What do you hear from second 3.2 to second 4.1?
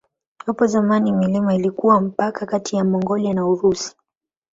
na Urusi.